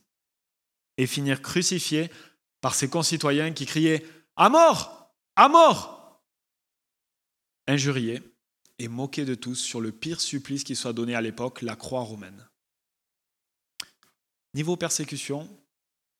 [0.97, 2.09] et finir crucifié
[2.61, 6.21] par ses concitoyens qui criaient À mort À mort
[7.67, 8.21] injurié
[8.79, 12.01] et moqué de tous sur le pire supplice qui soit donné à l'époque, la croix
[12.01, 12.47] romaine.
[14.53, 15.49] Niveau persécution,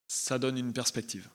[0.07, 1.29] ça donne une perspective.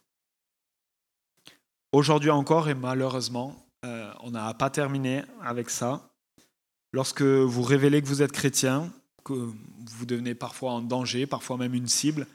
[1.93, 6.11] Aujourd'hui encore, et malheureusement, euh, on n'a pas terminé avec ça.
[6.93, 8.93] Lorsque vous révélez que vous êtes chrétien,
[9.25, 12.27] que vous devenez parfois en danger, parfois même une cible,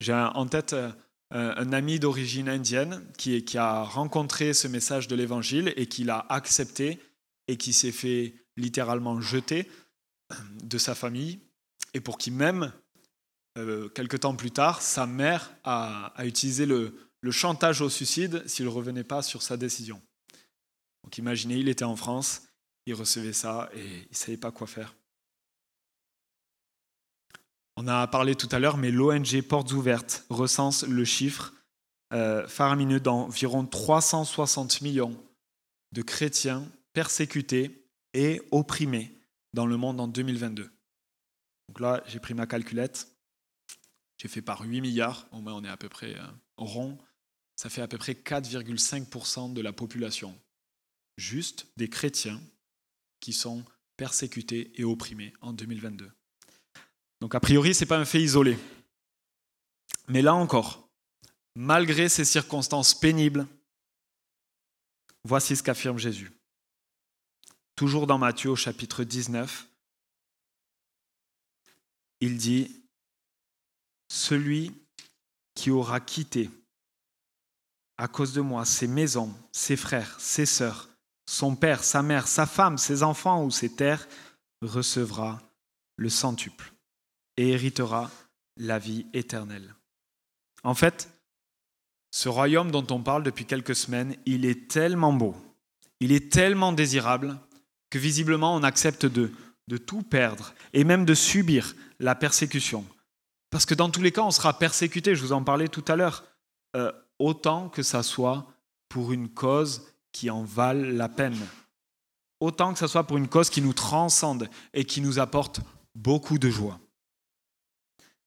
[0.00, 0.92] j'ai en tête euh,
[1.30, 6.26] un ami d'origine indienne qui, qui, a rencontré ce message de l'évangile et qui l'a
[6.28, 7.00] accepté
[7.52, 9.70] et qui s'est fait littéralement jeter
[10.62, 11.38] de sa famille
[11.92, 12.72] et pour qui même,
[13.58, 16.96] euh, quelques temps plus tard, sa mère a, utilisé le,
[17.30, 20.00] chantage au suicide s'il ne revenait pas sur sa décision.
[21.04, 22.44] Donc imaginez, il était en France,
[22.86, 24.96] il recevait ça et il ne savait pas quoi faire.
[27.76, 31.52] On a parlé tout à l'heure, mais l'ONG Portes Ouvertes recense le chiffre
[32.14, 35.22] euh, faramineux d'environ 360 millions
[35.92, 39.16] de chrétiens persécutés et opprimés
[39.52, 40.70] dans le monde en 2022.
[41.68, 43.08] Donc là, j'ai pris ma calculette,
[44.18, 46.26] j'ai fait par 8 milliards, au moins on est à peu près euh,
[46.56, 46.98] rond,
[47.56, 50.38] ça fait à peu près 4,5% de la population.
[51.16, 52.40] Juste des chrétiens
[53.20, 53.64] qui sont
[53.96, 56.10] persécutés et opprimés en 2022.
[57.20, 58.58] Donc a priori, ce n'est pas un fait isolé.
[60.08, 60.88] Mais là encore,
[61.54, 63.46] malgré ces circonstances pénibles,
[65.24, 66.32] voici ce qu'affirme Jésus.
[67.76, 69.66] Toujours dans Matthieu au chapitre 19,
[72.20, 72.82] il dit,
[74.08, 74.74] Celui
[75.54, 76.50] qui aura quitté
[77.98, 80.88] à cause de moi ses maisons, ses frères, ses sœurs,
[81.26, 84.06] son père, sa mère, sa femme, ses enfants ou ses terres,
[84.60, 85.40] recevra
[85.96, 86.72] le centuple
[87.36, 88.10] et héritera
[88.56, 89.74] la vie éternelle.
[90.62, 91.08] En fait,
[92.10, 95.34] ce royaume dont on parle depuis quelques semaines, il est tellement beau,
[96.00, 97.38] il est tellement désirable
[97.92, 99.30] que visiblement on accepte de,
[99.86, 102.84] tout perdre et même de subir la persécution.
[103.50, 105.96] Parce que dans tous les cas, on sera persécuté, je vous en parlais tout à
[105.96, 106.24] l'heure,
[106.74, 108.46] euh, autant que ça soit
[108.88, 111.38] pour une cause qui en vale la peine.
[112.40, 115.60] Autant que ça soit pour une cause qui nous transcende et qui nous apporte
[115.94, 116.80] beaucoup de joie.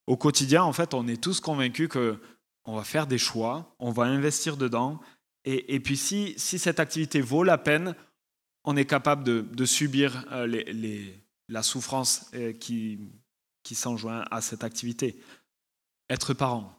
[0.06, 2.20] Au quotidien, en fait, on est tous convaincus que
[2.66, 5.00] on va faire des choix, on va investir dedans,
[5.44, 7.96] et, puis si, cette activité vaut la peine,
[8.66, 11.14] on est capable de, subir euh,
[11.48, 13.00] la souffrance euh, qui,
[13.74, 15.20] s'enjoint à cette activité.
[16.10, 16.74] Être parent,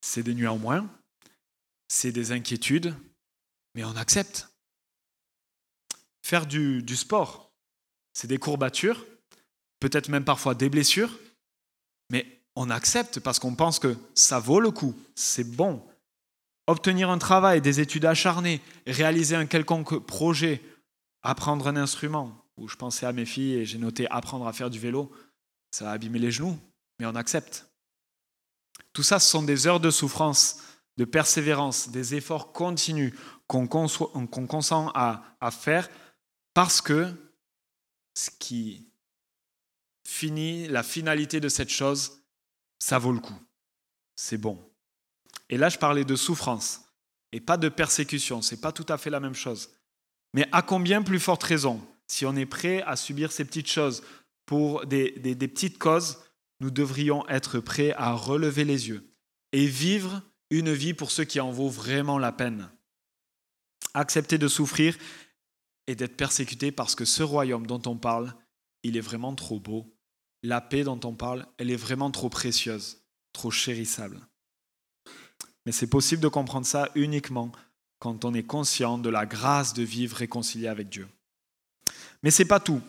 [0.00, 0.88] c'est des nuits en moins,
[1.88, 2.94] c'est des inquiétudes,
[3.74, 4.48] mais on accepte.
[6.24, 7.52] Faire du sport,
[8.12, 9.04] c'est des courbatures,
[9.80, 11.18] peut-être même parfois des blessures,
[12.10, 15.84] mais on accepte parce qu'on pense que ça vaut le coup, c'est bon.
[16.66, 20.62] Obtenir un travail, des études acharnées, réaliser un quelconque projet,
[21.22, 24.70] apprendre un instrument, où je pensais à mes filles et j'ai noté apprendre à faire
[24.70, 25.10] du vélo,
[25.70, 26.58] ça va abîmer les genoux,
[26.98, 27.66] mais on accepte.
[28.92, 30.60] Tout ça, ce sont des heures de souffrance,
[30.96, 33.14] de persévérance, des efforts continus
[33.46, 35.88] qu'on consent à, faire
[36.54, 37.08] parce que
[38.14, 38.86] ce qui
[40.06, 42.22] fini, la finalité de cette chose,
[42.78, 43.38] ça vaut le coup.
[44.14, 44.58] C'est bon.
[45.52, 46.80] Et là, je parlais de souffrance
[47.30, 48.40] et pas de persécution.
[48.42, 49.70] C'est pas tout à fait la même chose.
[50.34, 54.02] Mais à combien plus forte raison, si on est prêt à subir ces petites choses
[54.46, 56.18] pour des, des petites causes,
[56.60, 59.14] nous devrions être prêts à relever les yeux
[59.52, 62.70] et vivre une vie pour ceux qui en vaut vraiment la peine.
[63.94, 64.96] Accepter de souffrir
[65.86, 68.34] et d'être persécuté parce que ce royaume dont on parle,
[68.82, 69.94] il est vraiment trop beau
[70.42, 74.20] la paix dont on parle, elle est vraiment trop précieuse, trop chérissable.
[75.66, 77.52] Mais c'est possible de comprendre ça uniquement
[77.98, 81.06] quand on est conscient de la grâce de vivre réconcilié avec Dieu.
[82.22, 82.80] Mais ce n'est pas tout.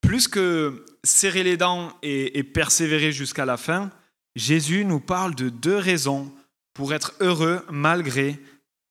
[0.00, 3.90] Plus que serrer les dents et, et persévérer jusqu'à la fin,
[4.34, 6.32] Jésus nous parle de deux raisons
[6.74, 8.38] pour être heureux malgré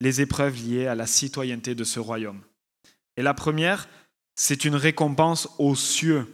[0.01, 2.41] les épreuves liées à la citoyenneté de ce royaume.
[3.17, 3.87] Et la première,
[4.35, 6.27] c'est une récompense aux cieux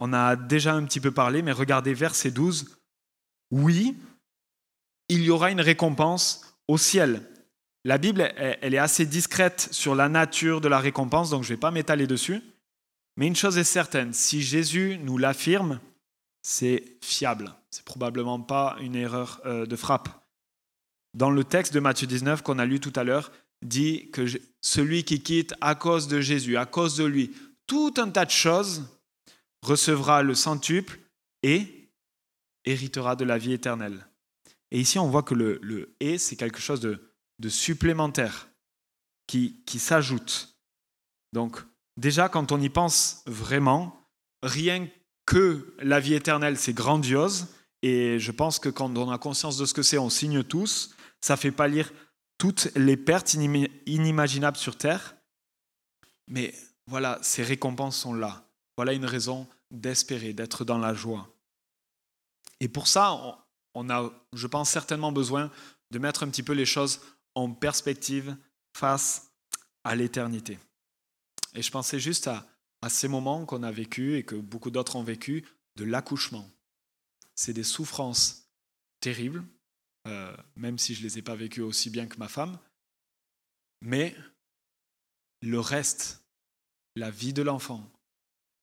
[0.00, 2.74] on a déjà un petit peu parlé, mais regardez verset 12.
[3.50, 3.96] Oui,
[5.10, 7.22] il y aura une récompense au ciel.
[7.84, 11.56] La Bible, elle est assez discrète sur la nature de la récompense, donc je ne
[11.56, 12.40] vais pas m'étaler dessus.
[13.16, 15.80] Mais une chose est certaine, si Jésus nous l'affirme,
[16.42, 17.52] c'est fiable.
[17.70, 20.08] C'est probablement pas une erreur euh, de frappe.
[21.14, 24.26] Dans le texte de Matthieu 19 qu'on a lu tout à l'heure, dit que
[24.60, 27.34] celui qui quitte à cause de Jésus, à cause de lui,
[27.66, 28.84] tout un tas de choses,
[29.62, 31.00] recevra le centuple
[31.42, 31.90] et
[32.64, 34.06] héritera de la vie éternelle.
[34.70, 37.00] Et ici, on voit que le, et, c'est quelque chose de,
[37.48, 38.48] supplémentaire
[39.26, 40.56] qui, qui s'ajoute.
[41.32, 41.62] Donc
[41.96, 44.06] déjà, quand on y pense vraiment,
[44.42, 44.88] rien
[45.26, 47.48] que la vie éternelle, c'est grandiose.
[47.82, 50.94] Et je pense que quand on a conscience de ce que c'est, on signe tous.
[51.20, 51.92] Ça fait pas lire
[52.38, 55.16] toutes les pertes inimaginables sur Terre.
[56.26, 56.54] Mais
[56.86, 58.48] voilà, ces récompenses sont là.
[58.76, 61.28] Voilà une raison d'espérer, d'être dans la joie.
[62.60, 63.39] Et pour ça,
[63.74, 65.50] on a, je pense, certainement besoin
[65.90, 67.00] de mettre un petit peu les choses
[67.34, 68.36] en perspective
[68.76, 69.32] face
[69.84, 70.58] à l'éternité.
[71.54, 72.46] Et je pensais juste à,
[72.88, 75.44] ces moments qu'on a vécu et que beaucoup d'autres ont vécu
[75.76, 76.48] de l'accouchement.
[77.34, 78.48] C'est des souffrances
[79.00, 79.44] terribles,
[80.06, 82.58] euh, même si je ne les ai pas vécues aussi bien que ma femme.
[83.82, 84.16] Mais
[85.42, 86.24] le reste,
[86.96, 87.86] la vie de l'enfant,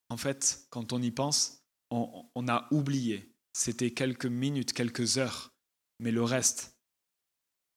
[0.10, 3.37] en fait, quand on y pense, on a oublié.
[3.58, 5.52] C'était quelques minutes, quelques heures,
[6.00, 6.78] mais le reste,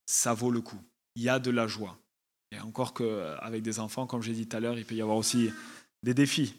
[0.04, 0.78] ça vaut le coup.
[1.16, 1.98] Il y a de la joie.
[2.52, 5.16] Et encore qu'avec des enfants, comme j'ai dit tout à l'heure, il peut y avoir
[5.16, 5.48] aussi
[6.02, 6.54] des défis.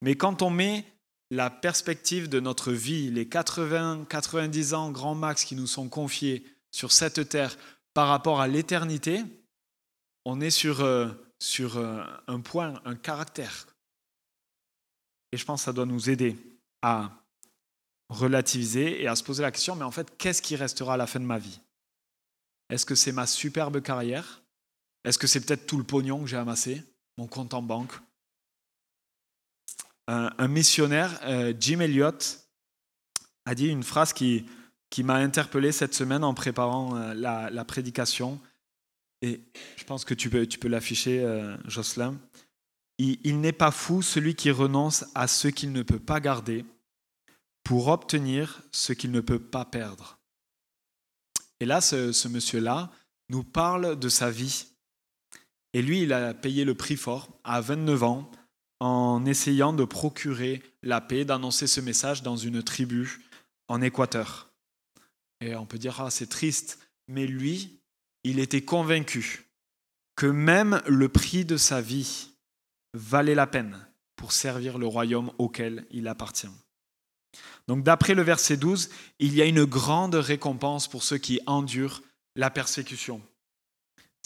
[0.00, 0.86] Mais quand on met
[1.30, 6.42] la perspective de notre vie, les 80, 90 ans grand max qui nous sont confiés
[6.70, 7.58] sur cette terre
[7.92, 9.22] par rapport à l'éternité,
[10.24, 11.10] on est sur, euh,
[11.60, 13.66] euh, un point, un caractère.
[15.32, 16.38] Et je pense que ça doit nous aider
[16.80, 17.22] à
[18.08, 21.06] relativiser et à se poser la question, mais en fait, qu'est-ce qui restera à la
[21.06, 21.60] fin de ma vie?
[22.70, 24.42] Est-ce que c'est ma superbe carrière?
[25.04, 26.82] Est-ce que c'est peut-être tout le pognon que j'ai amassé,
[27.16, 27.92] mon compte en banque?
[30.08, 32.12] Un, missionnaire, euh, Jim Elliot,
[33.44, 34.46] a dit une phrase qui,
[34.90, 38.40] qui m'a interpellé cette semaine en préparant euh, la, prédication.
[39.22, 39.40] Et
[39.76, 42.16] je pense que tu peux, tu peux l'afficher, euh, Jocelyn.
[42.98, 46.64] Il, n'est pas fou celui qui renonce à ce qu'il ne peut pas garder
[47.66, 50.20] pour obtenir ce qu'il ne peut pas perdre.
[51.58, 52.92] Et là, ce monsieur-là
[53.28, 54.68] nous parle de sa vie.
[55.72, 58.30] Et lui, il a payé le prix fort à 29 ans
[58.78, 63.24] en essayant de procurer la paix, d'annoncer ce message dans une tribu
[63.66, 64.48] en Équateur.
[65.40, 67.80] Et on peut dire, ah, c'est triste, mais lui,
[68.22, 69.50] il était convaincu
[70.14, 72.30] que même le prix de sa vie
[72.94, 76.46] valait la peine pour servir le royaume auquel il appartient.
[77.68, 82.02] Donc d'après le verset 12, il y a une grande récompense pour ceux qui endurent
[82.34, 83.22] la persécution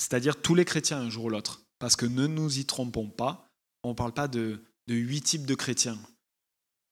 [0.01, 1.61] c'est-à-dire tous les chrétiens un jour ou l'autre.
[1.79, 3.47] Parce que ne nous y trompons pas,
[3.83, 5.99] on ne parle pas de, huit types de chrétiens,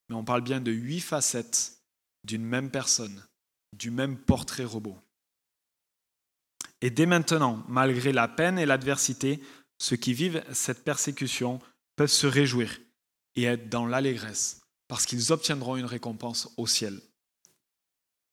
[0.09, 1.81] mais on parle bien de huit facettes
[2.24, 3.26] d'une même personne,
[3.74, 4.98] du même portrait robot.
[6.83, 9.42] Et dès maintenant, malgré la peine et l'adversité,
[9.78, 11.61] ceux qui vivent cette persécution
[11.96, 12.78] peuvent se réjouir
[13.37, 17.01] et être dans l'allégresse, parce qu'ils obtiendront une récompense au ciel.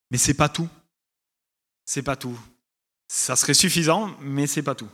[0.09, 0.69] Mais c'est pas tout.
[1.85, 2.39] C'est pas tout.
[3.07, 4.89] Ça serait suffisant, mais c'est pas tout.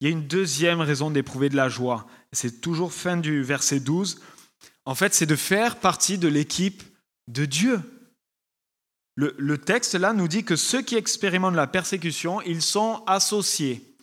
[0.00, 2.06] Il y a une deuxième raison d'éprouver de la joie.
[2.32, 4.20] C'est toujours fin du verset 12.
[4.84, 6.82] En fait, c'est de faire partie de l'équipe
[7.28, 7.80] de Dieu.
[9.14, 13.96] Le, le, texte là nous dit que ceux qui expérimentent la persécution, ils sont associés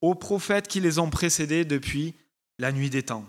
[0.00, 2.14] aux prophètes qui les ont précédés depuis
[2.58, 3.26] la nuit des temps.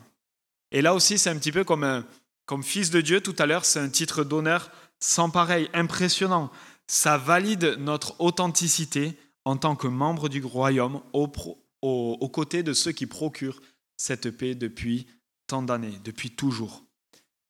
[0.72, 2.06] Et là aussi, c'est un petit peu comme, un,
[2.46, 3.22] comme fils de Dieu.
[3.22, 6.50] Tout à l'heure, c'est un titre d'honneur sans pareil, impressionnant.
[6.88, 13.06] Ça valide notre authenticité, en tant que membre du royaume aux, côtés de ceux qui
[13.06, 13.62] procurent
[13.98, 15.08] cette paix depuis
[15.48, 16.84] tant d'années, depuis toujours.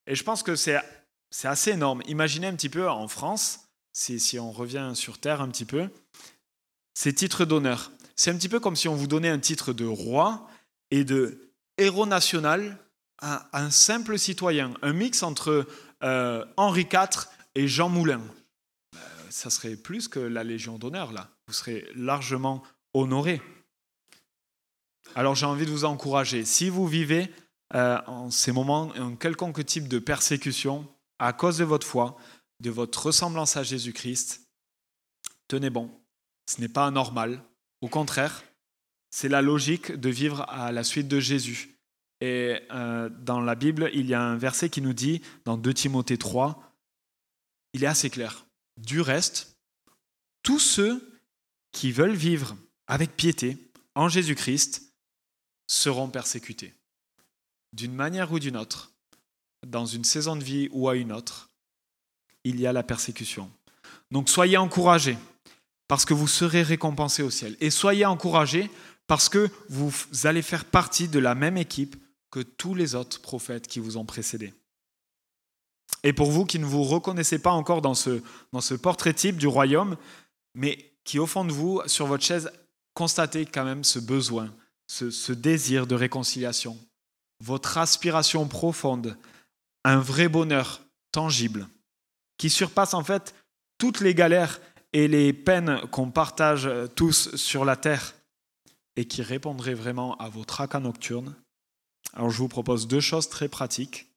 [0.07, 0.79] Et je pense que c'est
[1.43, 2.01] assez énorme.
[2.07, 5.89] Imaginez un petit peu en France, si, si on revient sur Terre un petit peu,
[6.95, 7.91] ces titres d'honneur.
[8.15, 10.47] C'est un petit peu comme si on vous donnait un titre de roi
[10.91, 12.77] et de héros national
[13.53, 15.67] un simple citoyen, un mix entre
[16.03, 18.21] euh, Henri IV et Jean Moulin.
[18.95, 23.41] Euh, ça serait plus que la Légion d'honneur, là vous serez largement honoré.
[25.15, 27.31] Alors j'ai envie de vous encourager, si vous vivez
[27.75, 30.87] euh, en ces moments un quelconque type de persécution
[31.19, 32.17] à cause de votre foi,
[32.59, 34.41] de votre ressemblance à Jésus-Christ,
[35.47, 35.91] tenez bon,
[36.49, 37.43] ce n'est pas anormal,
[37.81, 38.43] au contraire,
[39.09, 41.72] c'est la logique de vivre à la suite de Jésus.
[42.23, 45.73] Et euh, dans la Bible, il y a un verset qui nous dit, dans 2
[45.73, 46.73] Timothée 3,
[47.73, 48.45] il est assez clair.
[48.77, 49.57] Du reste,
[50.41, 51.19] tous ceux
[51.73, 52.55] qui veulent vivre
[52.87, 53.57] avec piété
[53.93, 54.93] en Jésus-Christ
[55.67, 56.73] seront persécutés.
[57.73, 58.93] D'une manière ou d'une autre,
[59.67, 61.49] dans une saison de vie ou à une autre,
[62.45, 63.51] il y a la persécution.
[64.11, 65.17] Donc soyez encouragés
[65.89, 67.57] parce que vous serez récompensés au ciel.
[67.59, 68.71] Et soyez encouragés
[69.07, 69.91] parce que vous
[70.23, 71.97] allez faire partie de la même équipe
[72.33, 74.55] que tous les autres prophètes qui vous ont précédés.
[76.01, 79.37] Et pour vous qui ne vous reconnaissez pas encore dans ce, dans ce portrait type
[79.37, 79.97] du royaume,
[80.55, 82.51] mais qui, au fond de vous, sur votre chaise,
[82.95, 84.51] constatez quand même ce besoin,
[84.87, 86.75] ce, désir de réconciliation.
[87.39, 89.15] votre aspiration profonde,
[89.83, 90.81] un vrai bonheur
[91.11, 91.67] tangible,
[92.39, 93.35] qui surpasse en fait
[93.77, 94.59] toutes les galères
[94.91, 98.15] et les peines qu'on partage tous sur la terre,
[98.95, 101.35] et qui répondrait vraiment à vos tracas nocturnes,
[102.11, 104.11] alors je vous propose deux choses très pratiques.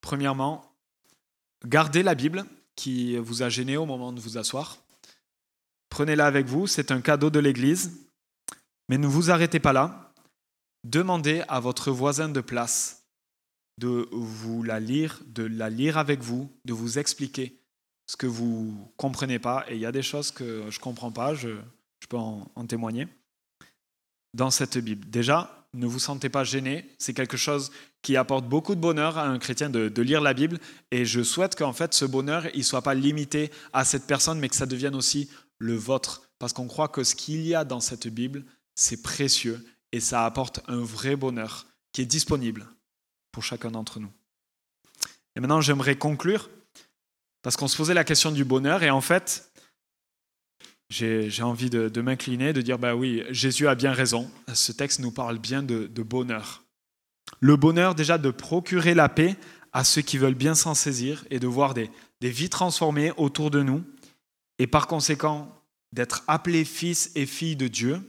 [0.00, 0.74] Premièrement,
[1.64, 2.44] gardez la Bible
[2.74, 4.78] qui vous a gêné au moment de vous asseoir.
[5.88, 7.92] Prenez-la avec vous, c'est un cadeau de l'Église.
[8.88, 10.12] Mais ne vous arrêtez pas là.
[10.84, 13.02] Demandez à votre voisin de place
[13.78, 17.58] de vous la lire, de la lire avec vous, de vous expliquer
[18.06, 19.64] ce que vous ne comprenez pas.
[19.68, 21.48] Et il y a des choses que je ne comprends pas, je,
[22.08, 23.08] peux en, témoigner,
[24.34, 25.08] dans cette Bible.
[25.08, 26.88] Déjà, ne vous sentez pas gêné.
[26.98, 27.70] C'est quelque chose
[28.02, 30.58] qui apporte beaucoup de bonheur à un chrétien de, lire la Bible.
[30.90, 34.38] Et je souhaite qu'en fait, ce bonheur, il ne soit pas limité à cette personne,
[34.38, 36.22] mais que ça devienne aussi le vôtre.
[36.38, 38.44] Parce qu'on croit que ce qu'il y a dans cette Bible,
[38.74, 42.66] c'est précieux et ça apporte un vrai bonheur qui est disponible
[43.30, 44.10] pour chacun d'entre nous.
[45.36, 46.50] Et maintenant, j'aimerais conclure
[47.42, 49.51] parce qu'on se posait la question du bonheur et en fait,
[50.92, 54.30] j'ai envie de, m'incliner, de dire, bah oui, Jésus a bien raison.
[54.52, 56.62] Ce texte nous parle bien de, bonheur.
[57.40, 59.36] Le bonheur déjà de procurer la paix
[59.72, 61.90] à ceux qui veulent bien s'en saisir et de voir des,
[62.20, 63.82] des vies transformées autour de nous
[64.58, 65.50] et par conséquent
[65.92, 68.00] d'être appelés fils et filles de Dieu.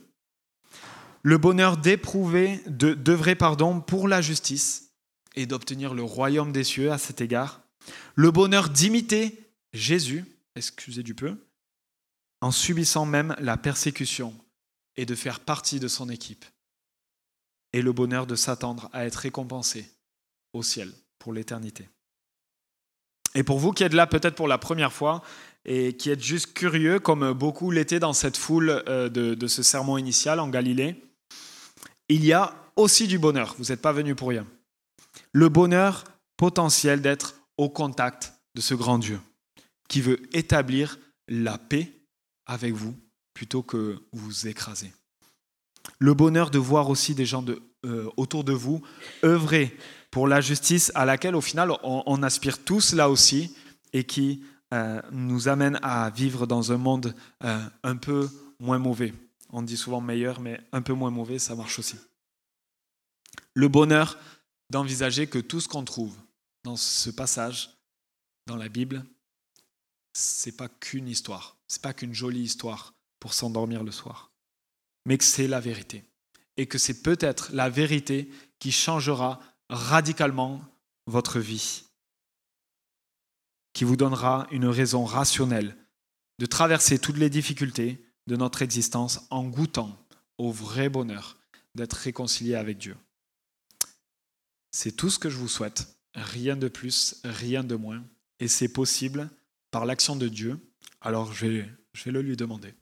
[1.22, 4.92] Le bonheur d'éprouver, d'œuvrer pardon pour la justice
[5.36, 7.62] et d'obtenir le royaume des cieux à cet égard.
[8.16, 9.40] Le bonheur d'imiter
[9.72, 10.26] Jésus,
[10.56, 11.38] excusez du peu,
[12.44, 14.36] en subissant même la persécution
[14.98, 16.44] et de faire partie de son équipe.
[17.72, 19.90] Et le bonheur de s'attendre à être récompensé
[20.52, 21.88] au ciel pour l'éternité.
[23.34, 25.24] Et pour vous qui êtes là peut-être pour la première fois
[25.64, 29.98] et qui êtes juste curieux, comme beaucoup l'étaient dans cette foule euh, de, ce sermon
[29.98, 31.02] initial en Galilée,
[32.10, 33.56] il y a aussi du bonheur.
[33.58, 34.46] Vous n'êtes pas venu pour rien.
[35.32, 36.04] Le bonheur
[36.36, 39.22] potentiel d'être au contact de ce grand Dieu
[39.88, 42.03] qui veut établir la paix
[42.46, 42.96] avec vous
[43.34, 44.94] plutôt que vous écraser.
[46.00, 48.82] Le bonheur de voir aussi des gens de, euh, autour de vous
[49.24, 49.78] œuvrer
[50.12, 53.56] pour la justice à laquelle au final on, aspire tous là aussi
[53.92, 58.30] et qui euh, nous amène à vivre dans un monde euh, un peu
[58.60, 59.14] moins mauvais.
[59.50, 61.96] On dit souvent meilleur, mais un peu moins mauvais, ça marche aussi.
[63.54, 64.18] Le bonheur
[64.70, 66.16] d'envisager que tout ce qu'on trouve
[66.64, 67.70] dans ce passage,
[68.48, 69.04] dans la Bible,
[70.14, 74.32] c'est pas qu'une histoire, c'est pas qu'une jolie histoire pour s'endormir le soir,
[75.06, 76.04] mais que c'est la vérité.
[76.56, 80.62] Et que c'est peut-être la vérité qui changera radicalement
[81.08, 81.86] votre vie,
[83.74, 85.76] qui vous donnera une raison rationnelle
[86.38, 89.98] de traverser toutes les difficultés de notre existence en goûtant
[90.38, 91.40] au vrai bonheur
[91.74, 92.96] d'être réconcilié avec Dieu.
[94.72, 98.04] C'est tout ce que je vous souhaite, rien de plus, rien de moins,
[98.40, 99.32] et c'est possible
[99.72, 100.60] par l'action de Dieu,
[101.04, 102.74] alors je vais, le lui demander.